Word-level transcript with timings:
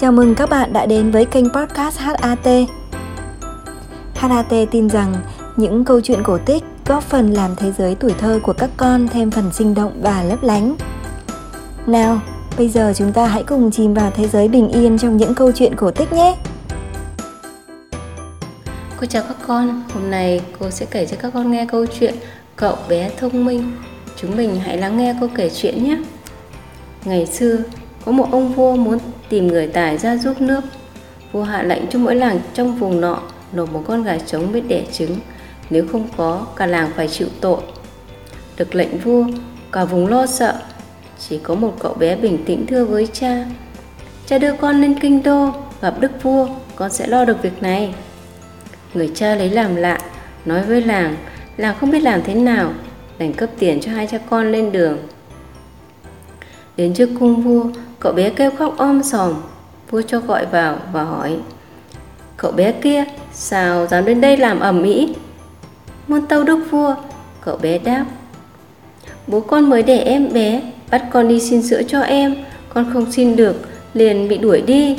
Chào 0.00 0.12
mừng 0.12 0.34
các 0.34 0.50
bạn 0.50 0.72
đã 0.72 0.86
đến 0.86 1.10
với 1.10 1.24
kênh 1.24 1.44
podcast 1.50 1.98
HAT. 1.98 2.46
HAT 4.14 4.52
tin 4.70 4.88
rằng 4.88 5.14
những 5.56 5.84
câu 5.84 6.00
chuyện 6.00 6.22
cổ 6.22 6.38
tích 6.38 6.64
góp 6.86 7.02
phần 7.02 7.32
làm 7.32 7.56
thế 7.56 7.72
giới 7.72 7.94
tuổi 7.94 8.14
thơ 8.18 8.40
của 8.42 8.52
các 8.52 8.70
con 8.76 9.08
thêm 9.08 9.30
phần 9.30 9.52
sinh 9.52 9.74
động 9.74 9.92
và 10.02 10.22
lấp 10.22 10.42
lánh. 10.42 10.76
Nào, 11.86 12.20
bây 12.58 12.68
giờ 12.68 12.92
chúng 12.96 13.12
ta 13.12 13.26
hãy 13.26 13.42
cùng 13.42 13.70
chìm 13.70 13.94
vào 13.94 14.10
thế 14.10 14.28
giới 14.28 14.48
bình 14.48 14.68
yên 14.68 14.98
trong 14.98 15.16
những 15.16 15.34
câu 15.34 15.52
chuyện 15.52 15.76
cổ 15.76 15.90
tích 15.90 16.12
nhé. 16.12 16.36
Cô 19.00 19.06
chào 19.06 19.22
các 19.28 19.36
con, 19.46 19.82
hôm 19.94 20.10
nay 20.10 20.40
cô 20.58 20.70
sẽ 20.70 20.86
kể 20.90 21.06
cho 21.06 21.16
các 21.20 21.30
con 21.34 21.50
nghe 21.50 21.66
câu 21.66 21.86
chuyện 21.86 22.14
Cậu 22.56 22.76
bé 22.88 23.10
thông 23.16 23.44
minh. 23.44 23.72
Chúng 24.16 24.36
mình 24.36 24.60
hãy 24.60 24.78
lắng 24.78 24.96
nghe 24.96 25.14
cô 25.20 25.28
kể 25.34 25.50
chuyện 25.50 25.84
nhé. 25.84 25.98
Ngày 27.04 27.26
xưa, 27.26 27.56
có 28.04 28.12
một 28.12 28.26
ông 28.32 28.52
vua 28.52 28.76
muốn 28.76 28.98
tìm 29.28 29.46
người 29.46 29.66
tài 29.66 29.98
ra 29.98 30.16
giúp 30.16 30.40
nước. 30.40 30.60
Vua 31.32 31.42
hạ 31.42 31.62
lệnh 31.62 31.86
cho 31.86 31.98
mỗi 31.98 32.14
làng 32.14 32.40
trong 32.54 32.78
vùng 32.78 33.00
nọ 33.00 33.22
nộp 33.52 33.72
một 33.72 33.84
con 33.86 34.02
gà 34.02 34.18
trống 34.18 34.52
biết 34.52 34.62
đẻ 34.68 34.84
trứng, 34.92 35.16
nếu 35.70 35.86
không 35.92 36.08
có, 36.16 36.46
cả 36.56 36.66
làng 36.66 36.90
phải 36.96 37.08
chịu 37.08 37.28
tội. 37.40 37.60
Được 38.56 38.74
lệnh 38.74 38.98
vua, 38.98 39.24
cả 39.72 39.84
vùng 39.84 40.06
lo 40.06 40.26
sợ, 40.26 40.54
chỉ 41.28 41.38
có 41.38 41.54
một 41.54 41.76
cậu 41.78 41.94
bé 41.94 42.16
bình 42.16 42.44
tĩnh 42.44 42.66
thưa 42.66 42.84
với 42.84 43.06
cha. 43.06 43.44
Cha 44.26 44.38
đưa 44.38 44.52
con 44.52 44.80
lên 44.80 44.98
kinh 45.00 45.22
đô, 45.22 45.50
gặp 45.80 45.94
đức 46.00 46.22
vua, 46.22 46.48
con 46.76 46.90
sẽ 46.90 47.06
lo 47.06 47.24
được 47.24 47.42
việc 47.42 47.62
này. 47.62 47.94
Người 48.94 49.10
cha 49.14 49.34
lấy 49.34 49.50
làm 49.50 49.76
lạ, 49.76 49.98
nói 50.44 50.62
với 50.62 50.82
làng, 50.82 51.16
làng 51.56 51.74
không 51.80 51.90
biết 51.90 52.00
làm 52.00 52.22
thế 52.22 52.34
nào, 52.34 52.72
đành 53.18 53.32
cấp 53.32 53.50
tiền 53.58 53.80
cho 53.80 53.92
hai 53.92 54.06
cha 54.06 54.18
con 54.30 54.52
lên 54.52 54.72
đường. 54.72 54.98
Đến 56.80 56.94
trước 56.94 57.08
cung 57.20 57.42
vua, 57.42 57.64
cậu 57.98 58.12
bé 58.12 58.30
kêu 58.30 58.50
khóc 58.58 58.74
om 58.78 59.02
sòm. 59.02 59.34
Vua 59.90 60.02
cho 60.02 60.20
gọi 60.20 60.46
vào 60.46 60.78
và 60.92 61.04
hỏi, 61.04 61.36
Cậu 62.36 62.52
bé 62.52 62.72
kia, 62.72 63.04
sao 63.32 63.86
dám 63.86 64.04
đến 64.04 64.20
đây 64.20 64.36
làm 64.36 64.60
ẩm 64.60 64.82
mỹ? 64.82 65.14
Muôn 66.08 66.26
tâu 66.26 66.44
đức 66.44 66.58
vua, 66.70 66.94
cậu 67.40 67.56
bé 67.56 67.78
đáp. 67.78 68.04
Bố 69.26 69.40
con 69.40 69.68
mới 69.68 69.82
để 69.82 69.98
em 69.98 70.32
bé, 70.32 70.62
bắt 70.90 71.04
con 71.10 71.28
đi 71.28 71.40
xin 71.40 71.62
sữa 71.62 71.82
cho 71.88 72.00
em, 72.00 72.34
con 72.74 72.90
không 72.92 73.12
xin 73.12 73.36
được, 73.36 73.56
liền 73.94 74.28
bị 74.28 74.38
đuổi 74.38 74.62
đi. 74.62 74.98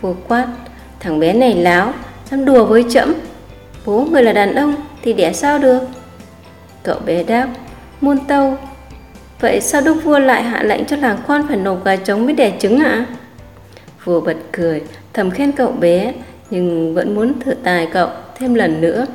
Vua 0.00 0.14
quát, 0.28 0.48
thằng 1.00 1.20
bé 1.20 1.32
này 1.32 1.54
láo, 1.54 1.92
dám 2.30 2.44
đùa 2.44 2.64
với 2.64 2.84
trẫm. 2.90 3.14
Bố 3.86 4.06
người 4.10 4.22
là 4.22 4.32
đàn 4.32 4.54
ông 4.54 4.74
thì 5.02 5.12
đẻ 5.12 5.32
sao 5.32 5.58
được? 5.58 5.80
Cậu 6.82 6.98
bé 7.06 7.22
đáp, 7.22 7.48
muôn 8.00 8.18
tâu, 8.18 8.56
Vậy 9.40 9.60
sao 9.60 9.80
Đức 9.80 9.94
Vua 10.04 10.18
lại 10.18 10.42
hạ 10.42 10.62
lệnh 10.62 10.84
cho 10.84 10.96
làng 10.96 11.18
con 11.26 11.48
phải 11.48 11.56
nộp 11.56 11.84
gà 11.84 11.96
trống 11.96 12.24
mới 12.24 12.34
đẻ 12.34 12.52
trứng 12.58 12.78
ạ? 12.78 12.90
À? 12.90 13.06
Vua 14.04 14.20
bật 14.20 14.36
cười, 14.52 14.82
thầm 15.12 15.30
khen 15.30 15.52
cậu 15.52 15.72
bé, 15.72 16.14
nhưng 16.50 16.94
vẫn 16.94 17.14
muốn 17.14 17.40
thử 17.40 17.54
tài 17.54 17.88
cậu 17.92 18.08
thêm 18.38 18.54
lần 18.54 18.80
nữa. 18.80 19.06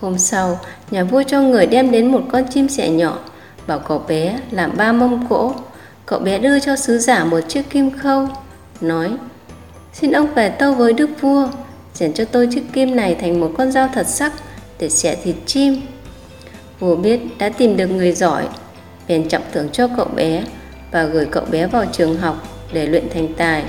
Hôm 0.00 0.18
sau, 0.18 0.60
nhà 0.90 1.04
vua 1.04 1.22
cho 1.22 1.40
người 1.40 1.66
đem 1.66 1.90
đến 1.90 2.06
một 2.06 2.22
con 2.32 2.44
chim 2.50 2.68
sẻ 2.68 2.90
nhỏ, 2.90 3.18
bảo 3.66 3.78
cậu 3.78 4.04
bé 4.08 4.38
làm 4.50 4.76
ba 4.76 4.92
mông 4.92 5.26
cỗ. 5.28 5.54
Cậu 6.06 6.18
bé 6.18 6.38
đưa 6.38 6.60
cho 6.60 6.76
sứ 6.76 6.98
giả 6.98 7.24
một 7.24 7.40
chiếc 7.48 7.70
kim 7.70 7.98
khâu, 7.98 8.28
nói 8.80 9.10
Xin 9.92 10.12
ông 10.12 10.34
về 10.34 10.48
tâu 10.48 10.74
với 10.74 10.92
đức 10.92 11.10
vua, 11.20 11.48
rèn 11.94 12.12
cho 12.12 12.24
tôi 12.24 12.48
chiếc 12.50 12.72
kim 12.72 12.96
này 12.96 13.14
thành 13.14 13.40
một 13.40 13.50
con 13.58 13.72
dao 13.72 13.88
thật 13.94 14.06
sắc 14.06 14.32
để 14.78 14.88
xẻ 14.88 15.16
thịt 15.24 15.36
chim 15.46 15.80
Vua 16.80 16.96
biết 16.96 17.20
đã 17.38 17.48
tìm 17.48 17.76
được 17.76 17.86
người 17.86 18.12
giỏi, 18.12 18.48
bèn 19.08 19.28
trọng 19.28 19.42
thưởng 19.52 19.68
cho 19.72 19.88
cậu 19.96 20.06
bé 20.14 20.44
và 20.92 21.04
gửi 21.04 21.26
cậu 21.30 21.44
bé 21.50 21.66
vào 21.66 21.84
trường 21.92 22.16
học 22.16 22.36
để 22.72 22.86
luyện 22.86 23.04
thành 23.14 23.34
tài. 23.36 23.64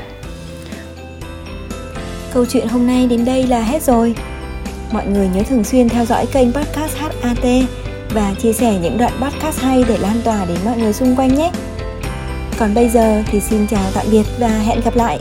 Câu 2.33 2.45
chuyện 2.45 2.67
hôm 2.67 2.87
nay 2.87 3.07
đến 3.07 3.25
đây 3.25 3.47
là 3.47 3.61
hết 3.61 3.83
rồi. 3.83 4.15
Mọi 4.91 5.07
người 5.07 5.27
nhớ 5.27 5.43
thường 5.43 5.63
xuyên 5.63 5.89
theo 5.89 6.05
dõi 6.05 6.25
kênh 6.33 6.53
podcast 6.53 6.97
HAT 6.97 7.45
và 8.13 8.33
chia 8.41 8.53
sẻ 8.53 8.79
những 8.81 8.97
đoạn 8.97 9.13
podcast 9.21 9.59
hay 9.59 9.83
để 9.87 9.97
lan 9.97 10.21
tỏa 10.23 10.45
đến 10.45 10.57
mọi 10.65 10.77
người 10.77 10.93
xung 10.93 11.15
quanh 11.15 11.35
nhé. 11.35 11.51
Còn 12.59 12.73
bây 12.73 12.89
giờ 12.89 13.23
thì 13.31 13.39
xin 13.39 13.67
chào 13.67 13.83
tạm 13.93 14.05
biệt 14.11 14.23
và 14.39 14.47
hẹn 14.47 14.81
gặp 14.85 14.95
lại. 14.95 15.19